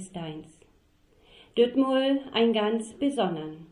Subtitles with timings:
[0.00, 0.66] Heuer Gottesdienst.
[1.56, 3.66] Dötmol ein ganz besonderen.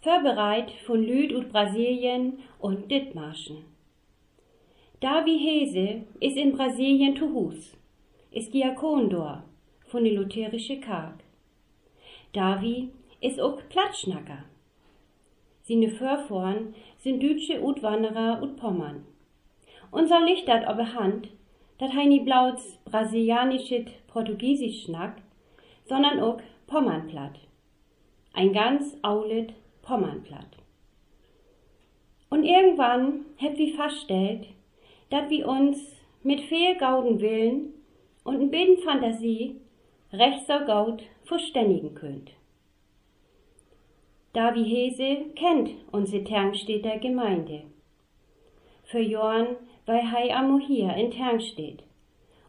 [0.00, 3.64] Vorbereit von Lüd und Brasilien und Dittmarschen.
[5.00, 7.76] Davi Hese ist in Brasilien zu Hus,
[8.30, 9.42] ist Diakon dort
[9.86, 11.22] von der lutherische Karg.
[12.32, 14.44] Davi ist auch Platschnacker.
[15.62, 19.04] Seine Vorfahren sind deutsche Utwanderer und Pommern.
[19.90, 21.28] Unser Licht hat aber Hand,
[21.78, 25.20] dat hei nie blauts brasilianischet Portugiesisch schnack,
[25.88, 27.38] sondern auch Pommernplatt.
[28.32, 30.56] Ein ganz aulet Pommernplatt.
[32.28, 34.46] Und irgendwann heb wir feststellt,
[35.10, 35.78] dat wir uns
[36.22, 37.72] mit viel gauden Willen
[38.24, 39.60] und n beten Fantasie
[40.12, 42.32] recht so gaut verständigen könnt.
[44.32, 47.62] Davi Hese kennt unsere Termstädter Gemeinde.
[48.84, 51.84] Für Jorn, weil hei amo hier in Termstedt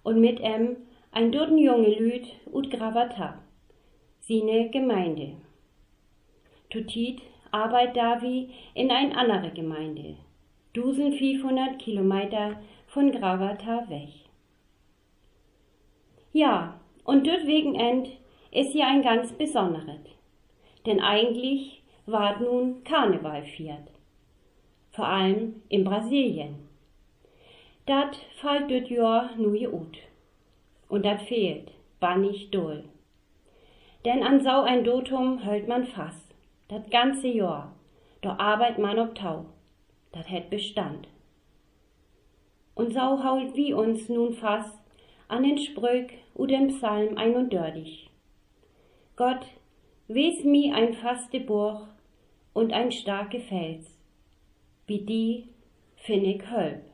[0.03, 0.75] und mit em
[1.11, 3.39] ein doten junge Lüd ut Gravata,
[4.19, 5.37] sine Gemeinde.
[6.69, 10.17] Tutit arbeit Davi in ein andere Gemeinde,
[10.75, 14.09] 1500 Kilometer von Gravata weg.
[16.33, 18.09] Ja, und dort wegen end
[18.51, 20.01] ist hier ein ganz besonderes.
[20.85, 23.89] Denn eigentlich ward nun Karneval viert.
[24.91, 26.67] Vor allem in Brasilien.
[27.85, 29.97] Dat fällt dort Jahr nu ut.
[30.89, 32.83] Und dat fehlt, bannig doll.
[34.05, 36.29] Denn an sau ein Dotum hölt man fass,
[36.69, 37.73] dat ganze Jahr,
[38.21, 39.45] do arbeit man ob Tau,
[40.11, 41.07] dat het Bestand.
[42.75, 44.77] Und sau hault wie uns nun fass
[45.27, 48.09] an den Sprüch u dem Psalm 31.
[49.15, 49.45] Gott,
[50.07, 51.87] wes mi ein faste Burg
[52.53, 53.85] und ein starke Fels,
[54.85, 55.49] wie die
[55.95, 56.86] finnig hölp.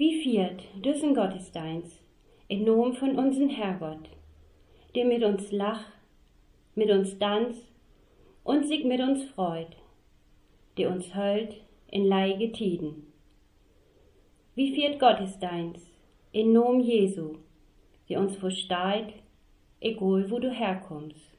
[0.00, 1.98] Wie viert düssen Gottesdienst
[2.46, 4.08] in Nom von unseren Herrgott,
[4.94, 5.86] der mit uns lach,
[6.76, 7.64] mit uns tanzt
[8.44, 9.76] und sich mit uns freut,
[10.76, 11.56] der uns hölt
[11.90, 13.12] in leige Tiden.
[14.54, 15.90] Wie viert Gottesdienst
[16.30, 17.38] in Nom Jesu,
[18.08, 19.14] der uns versteht,
[19.80, 21.36] egal wo du herkommst,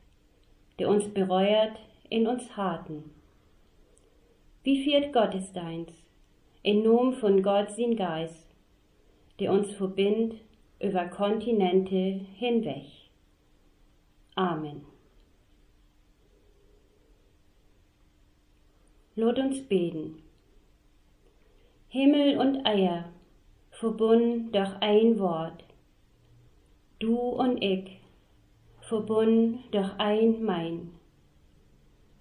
[0.80, 3.10] der uns bereuert in uns Harten.
[4.64, 6.04] Wie viert Gottesdienst
[6.62, 8.49] in Nom von Gott sin Geist,
[9.40, 10.42] der uns verbindet
[10.80, 12.86] über Kontinente hinweg.
[14.36, 14.86] Amen.
[19.16, 20.22] Lot uns beten.
[21.90, 23.12] Himmel und Eier,
[23.72, 25.64] verbunden durch ein Wort.
[27.00, 28.00] Du und ich,
[28.82, 30.92] verbunden durch ein Mein.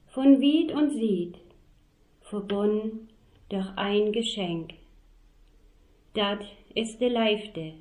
[0.06, 1.38] Von Wied und Sied,
[2.22, 3.08] verbunden
[3.48, 4.74] durch ein Geschenk.
[6.14, 6.44] Dat
[6.78, 7.72] ist de Leifte,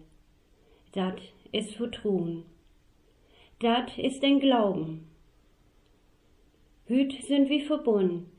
[0.93, 1.21] dat
[1.51, 2.45] ist Vertrun,
[3.59, 5.07] dat ist den Glauben.
[6.87, 8.31] Hüt sind wir verbunden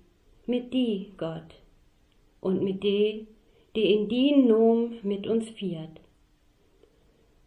[0.46, 1.54] mit die, Gott,
[2.40, 3.26] und mit de,
[3.76, 6.00] die in dien Nom mit uns fiert.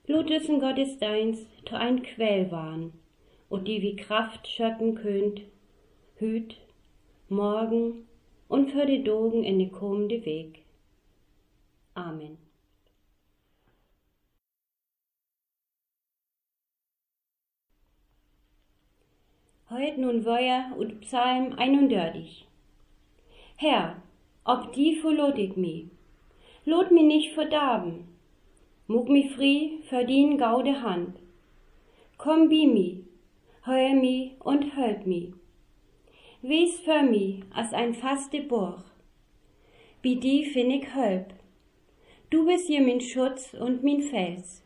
[0.07, 2.93] Luthesen Gottesdienst to ein Quell waren,
[3.49, 5.41] und die wie Kraft schöpfen könnt,
[6.15, 6.55] hüt,
[7.27, 8.07] morgen
[8.47, 10.63] und für die Dogen in den kommende Weg.
[11.93, 12.50] Amen.
[19.73, 22.45] Heut nun Weuer und Psalm 31.
[23.55, 24.03] Herr,
[24.43, 25.89] ob die verlot ich mi,
[26.65, 28.09] lot mi nicht verdarben,
[28.87, 31.21] mug mi fri verdien gaude Hand.
[32.17, 33.05] Komm bi mi,
[33.65, 35.33] heuer mi und hölp mi.
[36.41, 38.83] Wies für mi as ein faste Burg,
[40.01, 41.33] bi die fin ich hölp.
[42.29, 44.65] Du bist hier min Schutz und min Fels.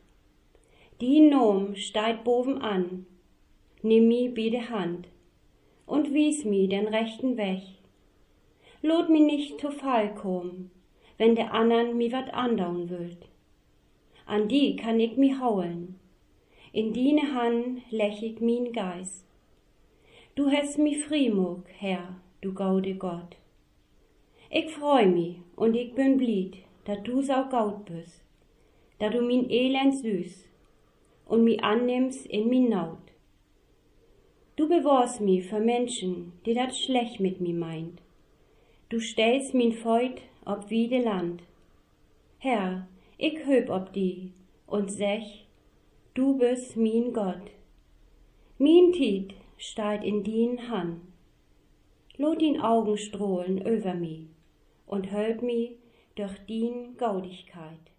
[1.00, 3.06] Die Nom steigt boven an,
[3.90, 5.08] nimm mi bi de Hand
[5.86, 7.64] und wies mi den rechten Weg
[8.86, 10.70] lot mi nicht zu Fall kommen,
[11.18, 13.28] wenn der andern mi wat andaun wüllt.
[14.26, 16.00] An die kann ich mi haulen,
[16.72, 19.26] in dine Han lech ich min Geist.
[20.36, 23.38] Du hast mi frimug, Herr, du gaude Gott.
[24.50, 28.22] Ich freu mi und ich bin blied, dat du sau gaut bist,
[29.00, 30.48] da du min Elend süß
[31.26, 33.05] und mi annimmst in min Naut.
[34.56, 38.02] Du bewahrst mi für Menschen, die dat schlecht mit mi meint
[38.90, 41.42] Du stellst min Feut ob wiede Land.
[42.38, 42.88] Herr,
[43.18, 44.32] ich höb ob die
[44.68, 45.48] und sech,
[46.14, 47.52] du bist min Gott.
[48.58, 51.02] Min Tiet steigt in din Han.
[52.18, 54.30] Lot din Augen strohlen über mi
[54.86, 55.78] und hölp mi
[56.16, 57.92] durch din Gaudigkeit.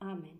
[0.00, 0.37] Amen.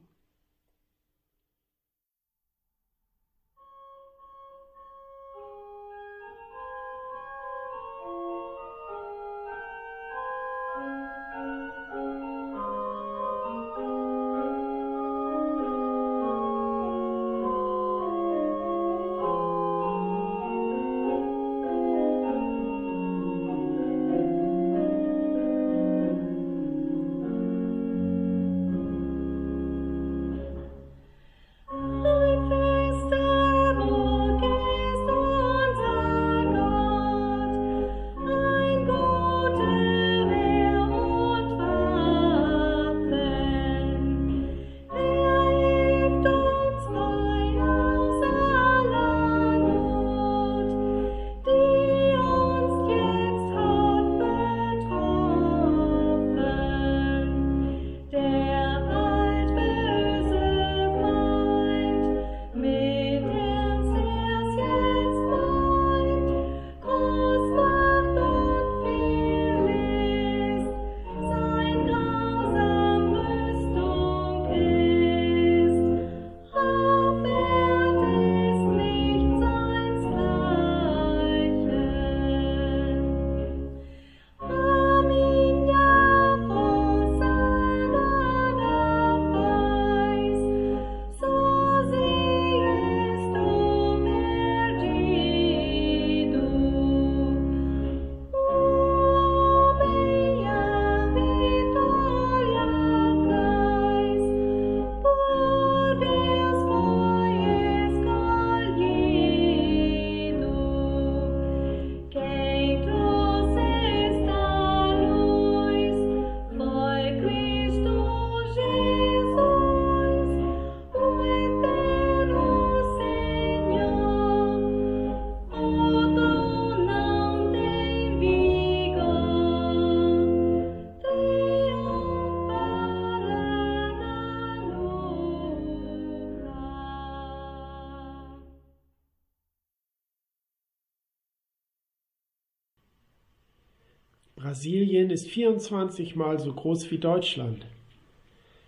[144.59, 147.65] Brasilien ist 24 mal so groß wie Deutschland.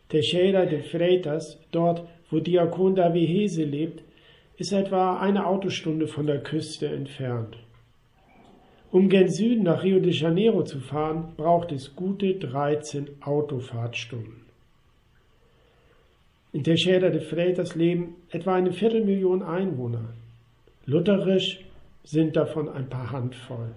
[0.09, 4.05] Teixeira de Freitas, dort wo Diakon Davi Hese lebt,
[4.57, 7.59] ist etwa eine Autostunde von der Küste entfernt.
[8.93, 14.43] Um gen Süden nach Rio de Janeiro zu fahren, braucht es gute 13 Autofahrtstunden.
[16.53, 20.15] In Teixeira de Freitas leben etwa eine Viertelmillion Einwohner.
[20.87, 21.65] Lutherisch
[22.05, 23.75] sind davon ein paar Handvoll.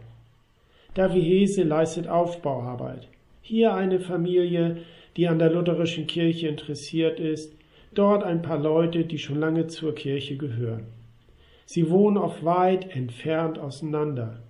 [0.96, 3.08] Davi Hese leistet Aufbauarbeit.
[3.42, 4.78] Hier eine Familie,
[5.18, 7.56] die an der lutherischen Kirche interessiert ist,
[7.96, 10.86] dort ein paar Leute, die schon lange zur Kirche gehören.
[11.66, 14.44] Sie wohnen oft weit entfernt auseinander.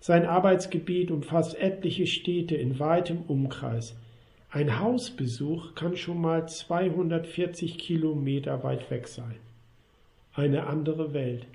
[0.00, 3.96] Sein Arbeitsgebiet umfasst etliche Städte in weitem Umkreis.
[4.50, 9.36] Ein Hausbesuch kann schon mal 240 Kilometer weit weg sein.
[10.32, 11.46] Eine andere Welt.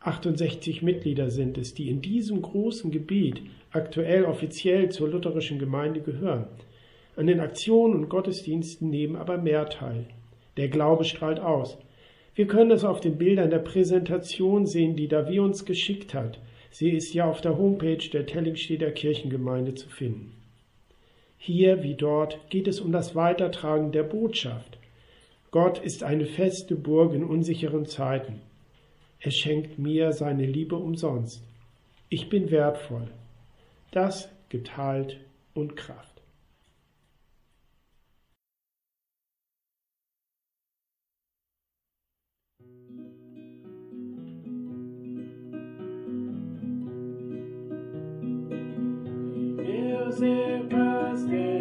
[0.00, 6.46] 68 Mitglieder sind es, die in diesem großen Gebiet aktuell offiziell zur lutherischen Gemeinde gehören.
[7.16, 10.06] An den Aktionen und Gottesdiensten nehmen aber mehr teil.
[10.56, 11.78] Der Glaube strahlt aus.
[12.36, 16.38] Wir können es auf den Bildern der Präsentation sehen, die Davi uns geschickt hat.
[16.70, 20.32] Sie ist ja auf der Homepage der Tellingsteder Kirchengemeinde zu finden.
[21.36, 24.78] Hier wie dort geht es um das Weitertragen der Botschaft.
[25.50, 28.40] Gott ist eine feste Burg in unsicheren Zeiten.
[29.20, 31.42] Er schenkt mir seine Liebe umsonst.
[32.08, 33.08] Ich bin wertvoll.
[33.90, 35.18] Das gibt Halt
[35.54, 36.08] und Kraft.
[51.28, 51.57] Heut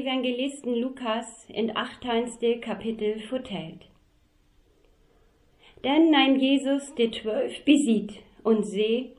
[0.00, 3.86] Evangelisten Lukas in achteinste Kapitel vertellt.
[5.84, 9.10] Denn nahm Jesus de zwölf besit und seh,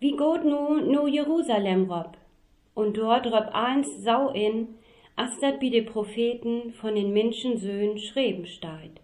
[0.00, 2.16] wie Gott nu no Jerusalem rob,
[2.74, 4.74] und dort rob eins sau in,
[5.14, 9.00] as dat bi de Propheten von den Menschensöhnen schreiben steigt.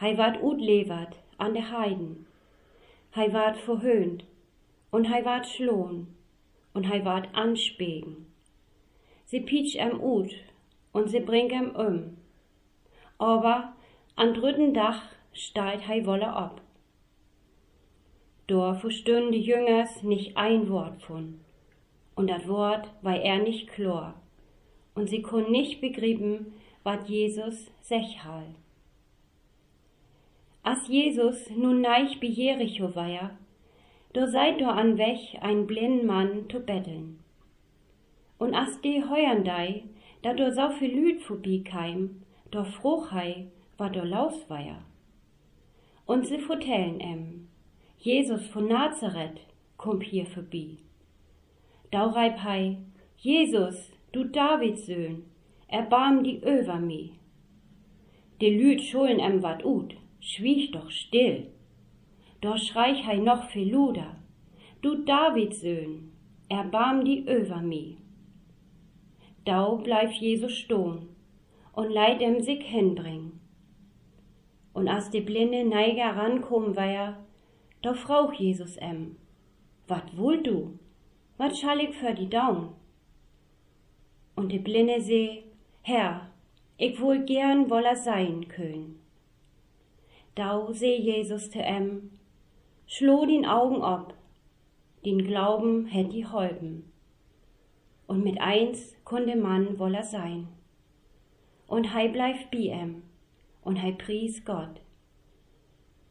[0.00, 2.26] Hei ward utlevert an de Heiden,
[3.14, 4.24] hei ward verhöhnt,
[4.90, 6.06] und hei ward schlohn,
[6.72, 8.31] und hei ward anspegen.
[9.32, 10.30] Sie pietsch em ut
[10.92, 12.18] und sie bring em um.
[13.16, 13.72] Aber
[14.14, 16.60] an dritten Dach steit hei wolle ab.
[18.46, 21.40] Dor verstünde die Jüngers nicht ein Wort von.
[22.14, 24.12] Und dat Wort war er nicht chlor.
[24.94, 28.54] Und sie kon nicht begrieben, wat Jesus sech hal.
[30.62, 33.30] As Jesus nun neich bi Jericho war,
[34.12, 37.21] do seid do an wech ein blind Mann zu betteln.
[38.42, 39.84] Und as de heuern dei,
[40.22, 43.46] da do so viel Lüd vorbei keim, do frochhei,
[43.78, 44.80] war do lausweier.
[46.06, 47.46] Und sie vertellen em,
[47.98, 49.38] Jesus von Nazareth
[49.76, 50.78] kommt hier vorbei.
[51.92, 52.78] Hei,
[53.16, 55.22] Jesus, du Davids Söhn,
[55.68, 57.12] erbarm die över mi.
[58.40, 61.46] De Lüd schulen em wat ut, schwieg doch still.
[62.40, 64.16] Doch schreich hei noch viel luder.
[64.80, 66.10] Du Davids Söhn,
[66.48, 68.01] erbarm die över mi.
[69.44, 71.08] Dau bleib Jesus stohn
[71.72, 73.40] und leid em sich hinbring.
[74.72, 77.16] Und as de blinde Neiger rankommen war,
[77.82, 79.16] da frauch Jesus em,
[79.88, 80.78] wat wohl du,
[81.38, 82.68] wat schall ich für die Daun?
[84.36, 85.42] Und de blinde seh,
[85.82, 86.30] Herr,
[86.78, 89.00] ich wohl gern woller sein können.
[90.36, 92.12] Dau seh Jesus te em,
[92.86, 94.14] schloh den Augen ob,
[95.04, 96.91] den Glauben hätt die Holben.
[98.12, 100.46] Und mit eins konnte Mann woller sein.
[101.66, 103.02] Und hei bleif bi em,
[103.62, 104.82] und hei pries Gott.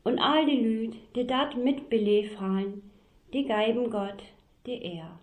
[0.03, 2.91] und all die Lüd, die dat mitbeleef haben,
[3.33, 4.23] die geiben Gott
[4.65, 5.19] die Ehr.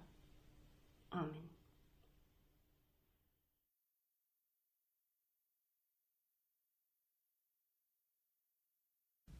[1.10, 1.48] Amen.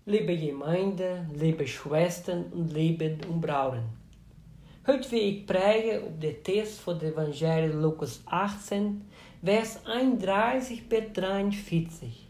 [0.06, 4.07] Liebe Gemeinde, liebe Schwestern und liebe Umbrauren.
[4.90, 9.02] Heute will ich prägen auf den Text von dem Evangelio Lukas 18,
[9.44, 12.26] Vers 31 bis 43.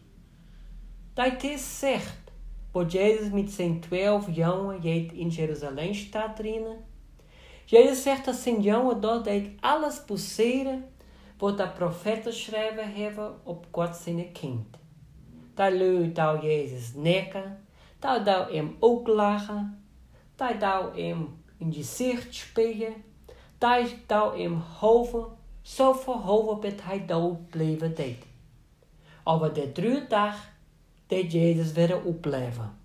[1.15, 2.33] Der Text sagt,
[2.73, 6.83] wo Jesus mit seinen zwölf Jungen in Jerusalem staat drinnen.
[7.65, 9.29] Jesus zegt dat zijn jongen dort
[9.61, 10.83] alles passeren
[11.37, 14.77] wat de profeten schrijven hebben op God zijn kind.
[15.53, 17.65] Daar leuk dat Jezus nekken,
[17.99, 19.83] daar dou hem ook lachen,
[20.35, 22.93] daar dou hem in gezicht spelen,
[23.57, 25.25] daar dou hem hoven,
[25.61, 28.25] zo verhoven dat hij dood bleven deed.
[29.23, 30.49] Aber de drie dag
[31.07, 32.77] deed Jezus weer opleven.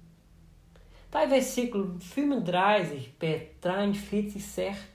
[1.11, 4.89] Bij versículo 35 per 43 zegt,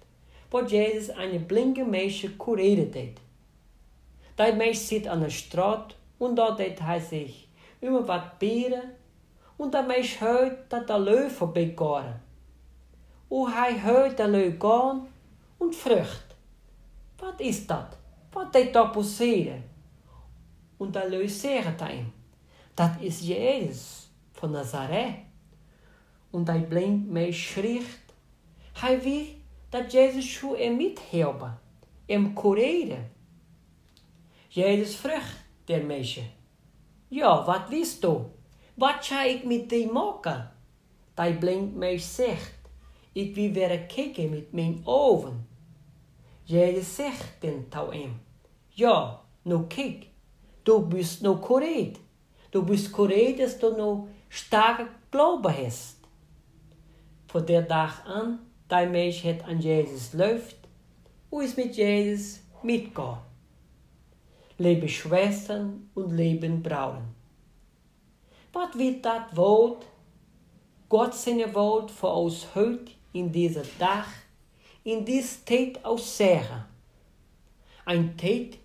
[0.49, 3.19] wat Jezus een blinke meisje cureren deed.
[4.35, 7.45] Dat meisje zit aan de straat en daar deed hij zich
[7.79, 8.95] immer wat beren
[9.57, 11.73] en dat meisje hört dat de leu voorbij
[13.29, 15.07] O hij hört de leu gaan
[15.59, 16.35] en vrucht.
[17.17, 17.97] Wat is dat?
[18.31, 19.63] Wat deed dat passeren?
[20.79, 22.13] En de leu zegt hem,
[22.73, 25.15] dat is Jezus van Nazareth.
[26.31, 28.13] En hij blind mij schricht.
[28.73, 29.25] Hij wil
[29.69, 31.59] dat Jezus schon er mithelpen,
[32.05, 33.11] hem cureren.
[34.47, 36.23] Jezus vraagt der meisje,
[37.07, 38.17] ja, wat wist du?
[38.73, 40.51] Wat zou ik met die maken?
[41.13, 42.58] Die blind meisje zegt,
[43.11, 45.47] ik wil weer kijken met mijn ogen.
[46.43, 48.21] Jezus zegt tot hem,
[48.67, 50.07] ja, nou kijk,
[50.63, 51.99] du bist nou correct.
[52.49, 55.97] Du bist correct, dass du nou starke Glaube hast.
[57.27, 60.55] Von der Tag an, dein het an Jesus läuft,
[61.29, 63.17] und ist mit Jesus mitgehen.
[64.57, 67.15] Liebe Schwestern und lieben Brauen.
[68.51, 69.85] Was wird das Wort,
[70.89, 74.05] Gott seine Wort für uns heute in dieser Tag,
[74.83, 76.65] in dieser Zeit aus sagen?
[77.85, 78.57] Ein Zeit,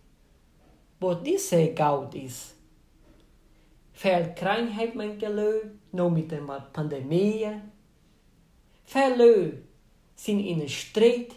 [1.01, 2.55] wo diese Gaut ist.
[3.93, 6.41] Veel Krankheit mein gelöst, nur mit der
[6.73, 7.47] Pandemie.
[8.85, 9.63] Veel
[10.15, 11.33] sind in een strijd.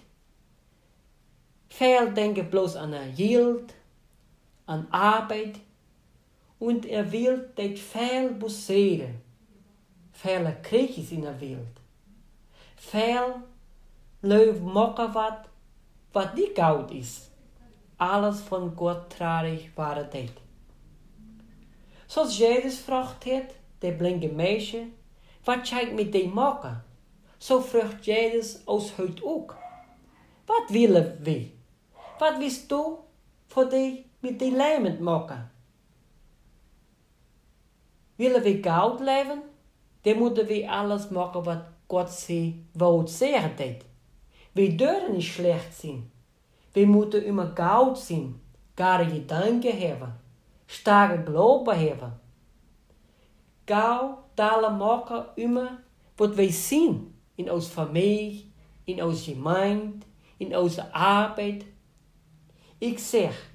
[1.68, 3.74] Veel denken bloß an der Yield,
[4.66, 5.60] an Arbeit.
[6.60, 9.22] Und er will dat veel buseren.
[10.12, 11.80] Viele Kriegis in der Welt.
[12.78, 13.42] Veel
[14.20, 15.46] Löw mocken wat,
[16.12, 17.30] wat die goud is.
[17.98, 20.32] Alles von Gott traarig war dit.
[22.06, 24.88] Zoals Jezus vraagt het, de blinke meisje,
[25.44, 26.84] wat ik met die maken?
[27.38, 29.58] Zo vraagt Jezus ons heute ook.
[30.46, 31.52] Wat willen we?
[32.18, 32.96] Wat wist du
[33.48, 35.52] voor die met die lijmen maken?
[38.16, 39.44] Willen we goud leven?
[40.02, 43.86] Dan moeten we alles maken wat God ze wou zeggen deed.
[44.52, 46.12] We deuren niet slecht zijn.
[46.72, 48.42] We moeten immer goud zijn,
[48.76, 50.22] gare gedanken hebben,
[50.66, 52.22] starke gelopen hebben.
[53.66, 55.84] Gauw talen maken immer
[56.16, 58.52] wat wij zien in onze familie,
[58.84, 60.06] in onze gemeente,
[60.38, 61.66] in onze arbeid.
[62.78, 63.52] Ik zeg,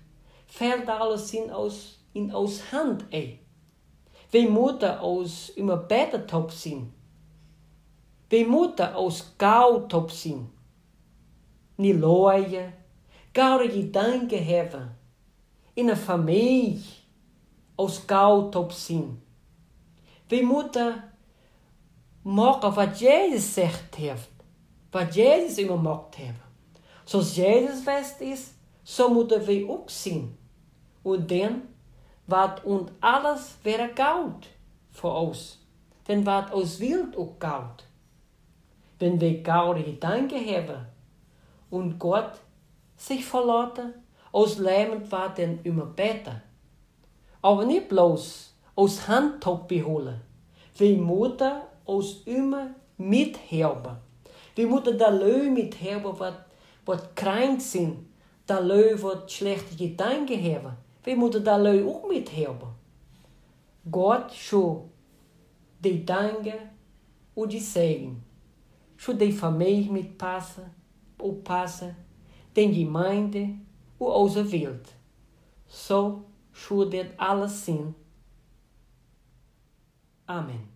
[0.47, 3.09] veel talen zien ons in onze hand.
[3.09, 3.41] Ey.
[4.31, 6.93] We moeten ons immer beter top zien.
[8.33, 10.53] We moeten ons gauw top zien.
[11.75, 12.75] Niet looien,
[13.33, 14.99] gouden gedanken hebben.
[15.73, 16.85] In een familie,
[17.75, 19.23] ons gauw top zien.
[20.27, 21.13] We moeten
[22.23, 24.31] maken wat Jezus zegt heeft.
[24.91, 26.41] Wat Jezus immer gemaakt heeft.
[27.05, 28.51] Zoals Jezus west is,
[28.83, 30.39] zo moeten we ook zien.
[31.03, 31.63] En dan
[32.25, 34.49] wat ons alles weer koud
[34.91, 35.59] voor ons.
[36.03, 37.91] Dan wat ons wild ook koud.
[39.03, 40.87] Wenn we koude gedanken hebben
[41.71, 42.35] und Gott
[42.97, 43.95] sich verlaten,
[44.31, 46.41] aus Leben war dann immer besser.
[47.43, 50.21] Aber nicht bloß aus Handtop beholen.
[50.77, 53.97] Wir müssen aus immer mithelfen.
[54.55, 56.35] Wir müssen da Leute mithelfen, was,
[56.87, 58.07] was krank sind.
[58.47, 60.77] Da Leute, was schlechte Gedanken haben.
[61.03, 62.69] Wir müssen da Leute auch mithelfen.
[63.91, 64.89] Gott schon
[65.81, 66.55] die Danke
[67.35, 68.32] und die Segen.
[69.03, 70.63] Schon die Familie mitpassen,
[71.19, 71.97] oppassen,
[72.55, 73.49] den Gemeinde
[73.99, 74.95] und onze Welt.
[75.67, 77.97] So schon das alles sein.
[80.25, 80.72] Amen.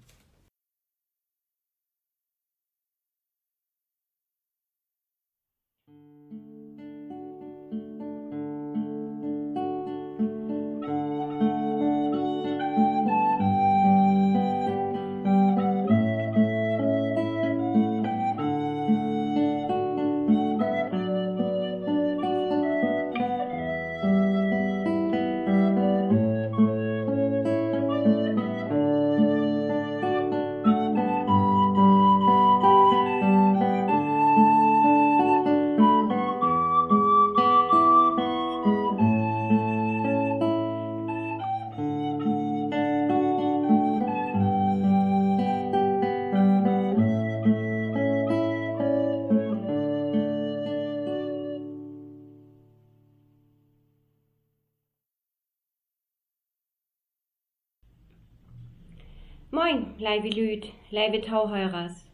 [59.57, 62.05] Moin, leibe Lüd, leibe Tauheuras.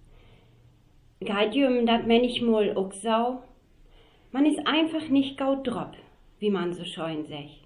[1.18, 3.42] Geht jüm dat manchmal auch sau?
[4.30, 5.96] Man ist einfach nicht gaut drop,
[6.38, 7.64] wie man so scheuen sech.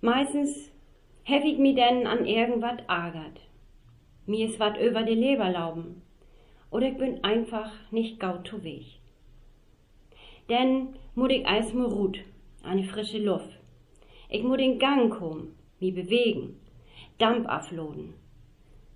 [0.00, 0.70] Meistens
[1.24, 3.40] hef ich mi denn an irgendwas ärgert.
[4.26, 6.02] Mir is wat über de Leber lauben.
[6.70, 8.84] Oder ich bin einfach nicht gaut zu weg.
[10.48, 12.20] Denn mut ich eis mir ruht,
[12.62, 13.50] eine frische Luft.
[14.30, 16.60] Ich mut in Gang kommen, mi bewegen,
[17.18, 18.14] Dampf afloden.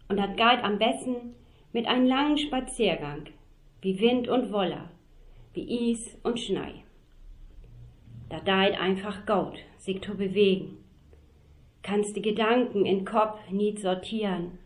[0.09, 1.35] Und dat geht am besten
[1.73, 3.27] mit einem langen Spaziergang,
[3.81, 4.91] wie Wind und Woller,
[5.55, 6.85] wie Is und Schnei.
[8.29, 10.79] Da deit einfach gaut, sich zu bewegen.
[11.83, 14.59] Kannst die Gedanken in Kopf nie sortieren,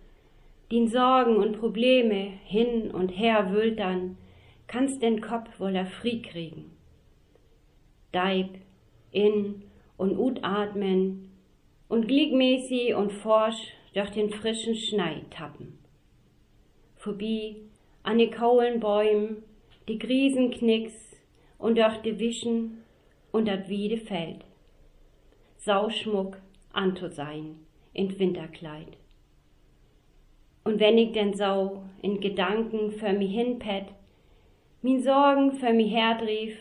[0.70, 4.16] din Sorgen und Probleme hin und her wültern,
[4.66, 6.70] kannst den Kopf woller Fried kriegen.
[8.12, 8.48] Deib,
[9.12, 9.62] in
[9.96, 11.30] und ut atmen
[11.94, 15.78] und gliedmäßig und forsch durch den frischen Schnei tappen.
[16.96, 17.54] Vorbei
[18.02, 19.44] an die kaulen Bäumen,
[19.86, 20.92] die Griesenknicks
[21.56, 22.82] und durch die Wischen
[23.30, 24.44] und dat wiede Feld.
[25.58, 26.36] Sauschmuck
[26.72, 27.60] anto sein
[27.92, 28.96] in Winterkleid.
[30.64, 33.86] Und wenn ich denn sau in Gedanken für mi hinpett,
[34.82, 36.58] min Sorgen für mi herdrief,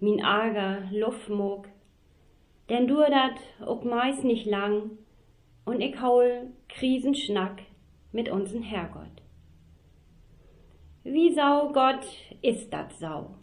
[0.00, 1.68] min Ärger Luftmog,
[2.70, 4.98] denn du dat ook meist nicht lang
[5.64, 7.62] und ich haul Krisenschnack
[8.12, 9.22] mit uns'n Herrgott.
[11.02, 12.06] Wie sau Gott
[12.42, 13.34] ist dat sau?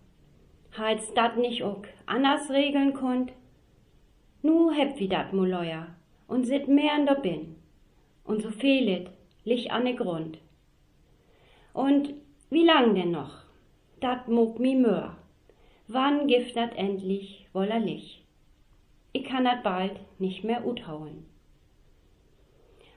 [0.77, 3.33] Halt's dat nicht ook anders regeln konnt?
[4.41, 5.87] Nu heb wie dat Moleuer
[6.27, 7.55] und sit mehr an der Bin.
[8.23, 9.09] Und so fehlet
[9.43, 10.37] lich an de Grund.
[11.73, 12.13] Und
[12.49, 13.43] wie lang denn noch?
[13.99, 15.17] Dat mog mi mör.
[15.87, 18.26] Wann gift dat endlich wollerlich?
[19.17, 21.25] Ich kann dat bald nicht mehr uthauen.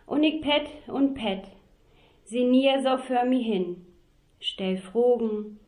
[0.05, 1.45] Und ich pet und pet,
[2.25, 3.87] sie nier so für mi hin,
[4.39, 5.59] stell Fragen,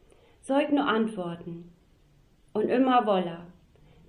[0.42, 1.72] soll nur antworten.
[2.52, 3.46] Und immer woller,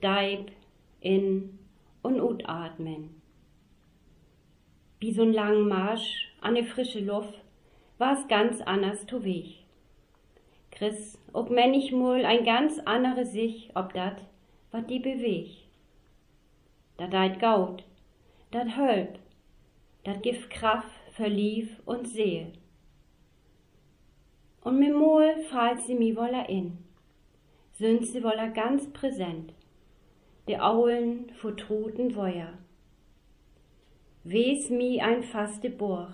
[0.02, 0.52] deib,
[1.00, 1.60] in
[2.02, 3.22] und utatmen.
[5.00, 7.40] Wie so'n langen Marsch an de frische Luft
[8.00, 9.60] war's ganz anders zu Weg.
[10.72, 14.18] Chris, ob manchmal ein ganz andere sich, ob dat,
[14.72, 15.63] wat die bewegt.
[16.96, 17.84] Dat deit gaut,
[18.50, 19.18] dat hölp,
[20.04, 22.54] dat gift Kraft für Lief und Seel.
[24.62, 26.78] Und mir mol fallt sie mi woller in,
[27.74, 29.54] sind sie woller ganz präsent,
[30.48, 32.58] de Aulen vertruten Feuer.
[34.24, 36.14] Wes mi ein faste Burg,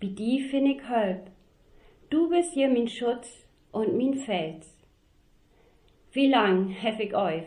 [0.00, 1.30] wie die fin ich hölp,
[2.10, 4.76] du bist hier min Schutz und min Fels.
[6.12, 7.46] Wie lang hef ich euf,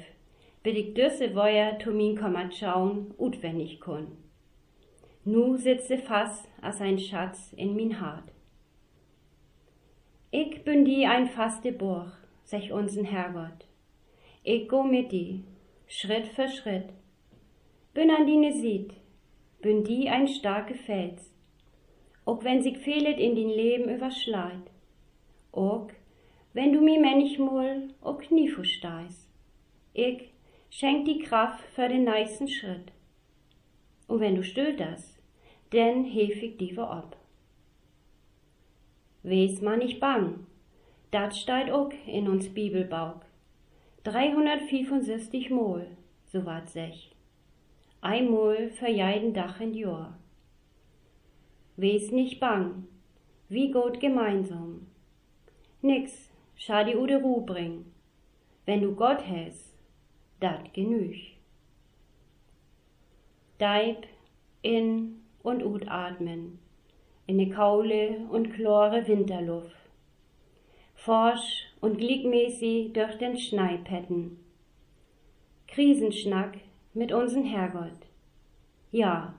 [0.70, 4.08] ich düsse Feuer tu min kommat schauen, ut wenn ich kun.
[5.24, 8.32] Nu sitze fast as ein Schatz in min Hart.
[10.32, 12.12] Ich bin die ein faste Burg,
[12.44, 13.66] sech uns'n Herrgott.
[14.44, 15.44] Ich go mit die,
[15.88, 16.90] Schritt für Schritt.
[17.94, 18.94] Bin an die ne sieht,
[19.62, 21.34] bin die ein starke Fels.
[22.24, 24.72] Auch wenn sich fehlet in den Leben überschleit.
[25.52, 25.90] Auch
[26.54, 29.30] wenn du mi manchmal auch nie verstehst.
[29.94, 30.31] Ich
[30.72, 32.94] schenk die Kraft für den nächsten Schritt.
[34.08, 35.22] Und wenn du stülterst,
[35.74, 37.18] denn hilf ich dir ab.
[39.22, 40.48] Wes man nicht bang,
[41.12, 43.26] dat steht auch in uns Bibelbauk.
[44.06, 45.86] 365 Mol,
[46.26, 47.12] so wat sech.
[48.00, 50.18] Einmal für jeden Dach in Jahr.
[51.76, 52.88] Wes nicht bang,
[53.50, 54.88] wie Gott gemeinsam.
[55.82, 57.86] Nix, schad die Ude Ruh bring.
[58.66, 59.71] Wenn du Gott hast,
[60.42, 61.16] dat genüg.
[63.58, 64.06] Deib
[64.62, 66.60] in und ut atmen,
[67.28, 69.82] in ne kaule und chlore Winterluft
[71.06, 74.38] forsch und glickmäßig durch den Schneipetten.
[75.68, 76.60] Krisenschnack
[76.94, 78.06] mit uns'n Herrgott.
[78.92, 79.34] Ja,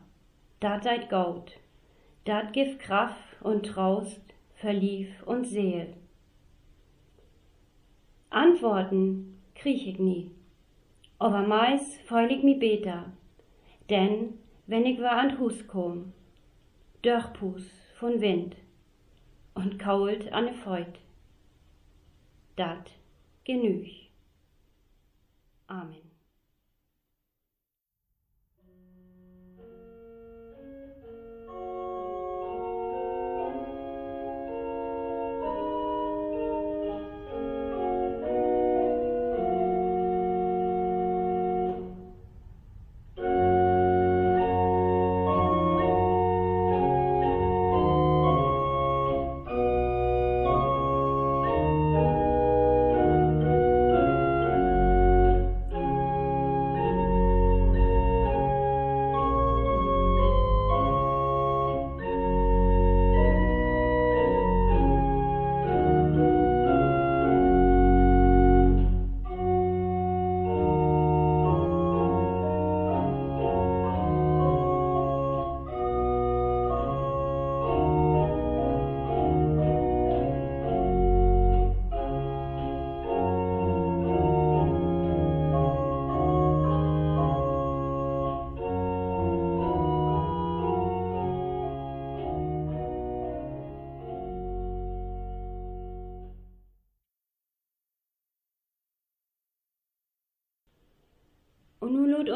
[0.58, 1.52] dat seid Gaut,
[2.24, 4.22] dat gibt Kraft und Traust
[4.56, 5.94] verlief und Seel.
[8.30, 10.32] Antworten kriech ich nie,
[11.22, 13.12] aber meist feul ich mi beter,
[13.88, 16.12] denn wenn ich war an Hus komm,
[17.02, 17.64] Dörrpus
[17.98, 18.56] von Wind
[19.54, 20.98] und kault an ne Feut
[22.56, 22.90] dat
[23.44, 23.88] genüg.
[25.68, 26.01] Amen.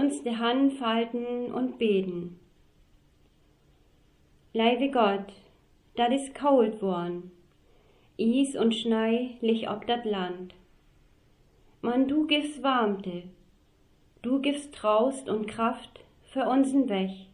[0.07, 2.39] Uns de Hand falten und beten.
[4.53, 5.33] Leibe Gott,
[5.97, 7.33] dat is kalt worn,
[8.17, 10.55] Is und Schnei lich ob dat Land.
[11.83, 13.25] Man, du gibst Warmte,
[14.23, 17.27] du gibst Traust und Kraft für uns'n Weg.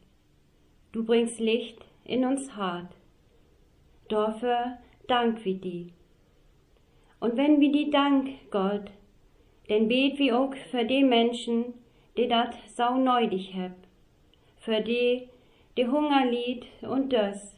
[0.93, 2.95] Du bringst Licht in uns hart.
[4.09, 5.93] Dafür dank wie die.
[7.21, 8.91] Und wenn wir die dank, Gott,
[9.69, 11.75] denn bet wie auch für die Menschen,
[12.17, 13.73] die dat sau neudig heb,
[14.59, 15.29] für die,
[15.77, 17.57] die Hunger lied und das,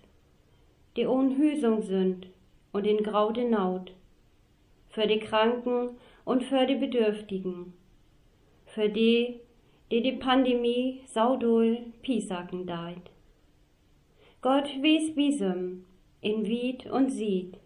[0.97, 2.29] die ohn Hüsung sind
[2.73, 3.93] und in graude Naut,
[4.89, 7.73] für die Kranken und für die Bedürftigen,
[8.67, 9.41] für die,
[9.91, 13.11] die die Pandemie saudol piesacken deit.
[14.41, 15.85] Gott wies bisem,
[16.21, 17.59] in Wied und Sied,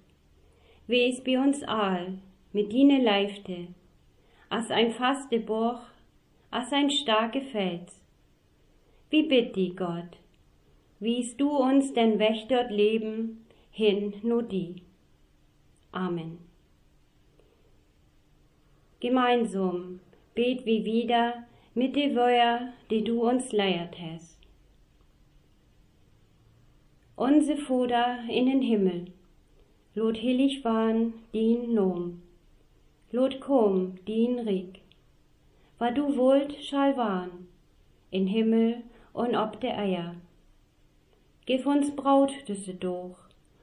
[0.86, 2.18] wies bi uns all,
[2.52, 3.68] mit dine Leifte,
[4.48, 5.80] as ein faste Burg,
[6.50, 8.00] as ein starke Fels.
[9.10, 10.18] Wie bitt die Gott,
[11.00, 14.82] wies du uns denn dort leben, hin nur die.
[15.92, 16.38] Amen.
[19.00, 20.00] Gemeinsam
[20.34, 24.38] bet wie wieder mit de Wöer, die du uns leiert hast.
[27.16, 29.06] Unse Vater in den Himmel,
[29.94, 32.22] lot hillig waren din Nom,
[33.10, 34.80] lot kom din Rik,
[35.78, 37.48] wa du wollt schall waren,
[38.10, 40.14] in Himmel und ob der Eier.
[41.46, 43.16] Gib uns Braut düsse doch,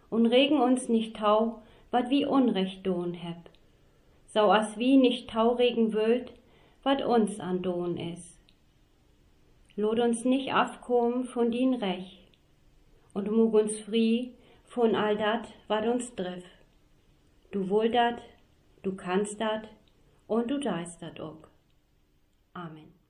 [0.10, 3.38] und regen uns nicht tau, wat wie Unrecht don heb,
[4.28, 6.32] sau as wie nicht tauregen wölt,
[6.84, 8.39] wat uns an don is.
[9.75, 12.25] Lot uns nicht afkom von din Rech,
[13.13, 16.45] und mug uns frie von all dat, wat uns driff.
[17.51, 18.21] Du wohl dat,
[18.84, 19.67] du kannst dat,
[20.28, 21.49] und du deist dat ook.
[22.55, 23.04] Amen.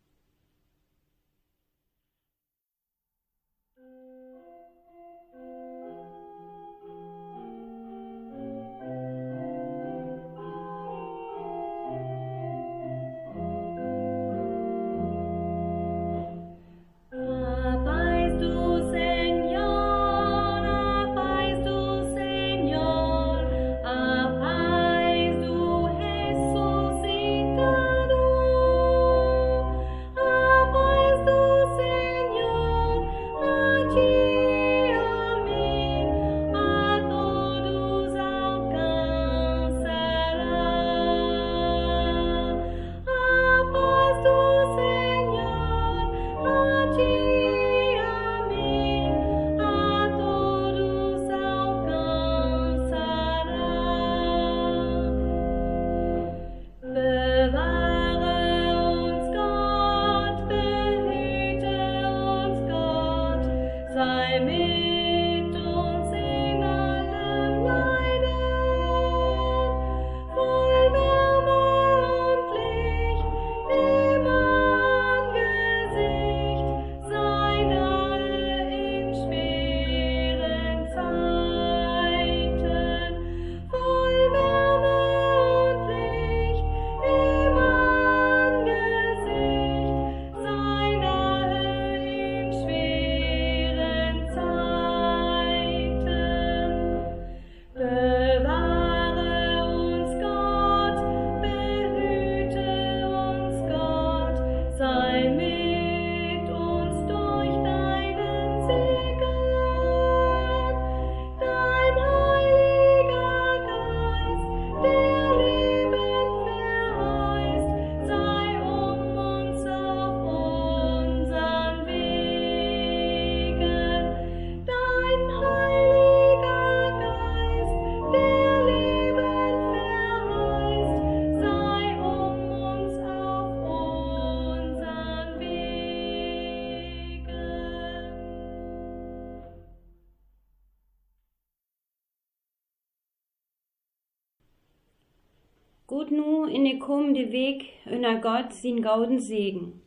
[145.96, 149.82] Gut nu in de kommende Weg öner Gott sin gauden Segen.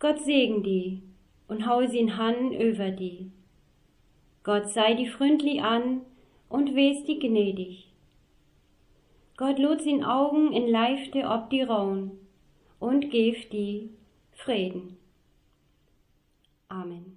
[0.00, 1.02] Gott segen die
[1.46, 3.30] und hau sin Han über die.
[4.42, 6.00] Gott sei die fründli an
[6.48, 7.86] und wes die gnädig.
[9.36, 12.18] Gott lot sin Augen in Leifte ob die Raun
[12.80, 13.90] und gef die
[14.32, 14.96] Frieden.
[16.68, 17.13] Amen.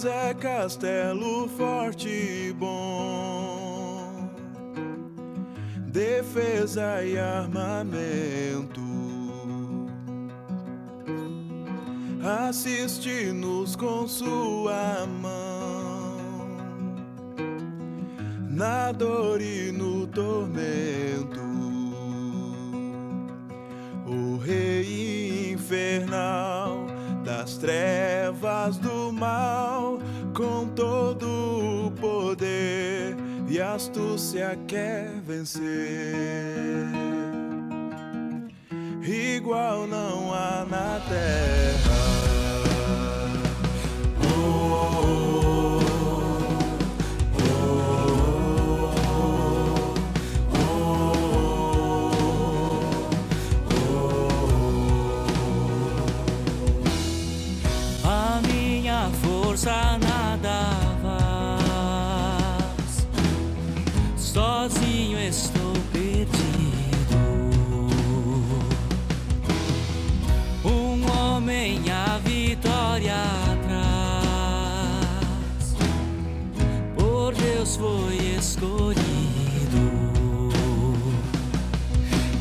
[0.00, 4.30] Deus é castelo forte e bom,
[5.88, 8.80] defesa e armamento.
[12.48, 16.16] Assiste-nos com sua mão,
[18.48, 21.40] na dor e no tormento.
[24.06, 26.86] O rei infernal
[27.22, 27.99] das trevas
[30.80, 33.14] todo o poder
[33.46, 35.60] e astúcia quer vencer.
[39.02, 42.19] Igual não há na terra.
[77.80, 79.00] foi escolhido.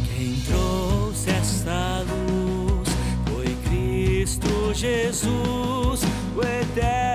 [0.06, 2.89] Quem trouxe esta luz
[3.25, 6.02] foi Cristo Jesus,
[6.36, 7.08] o eterno.